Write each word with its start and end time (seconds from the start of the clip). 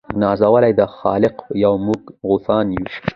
نازولي 0.21 0.71
د 0.79 0.81
خالق 0.97 1.35
یو 1.63 1.73
موږ 1.85 2.01
غوثان 2.27 2.65
یو 2.75 2.85